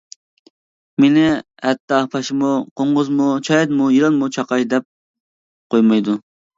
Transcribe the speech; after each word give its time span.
مېنى 1.05 1.25
ھەتتا 1.65 2.01
پاشىمۇ، 2.15 2.51
قوڭغۇزمۇ، 2.83 3.31
چايانمۇ، 3.51 3.93
يىلانمۇ 4.01 4.35
چاقاي 4.41 4.71
دەپ 4.77 4.93
قويمايدۇ. 5.75 6.23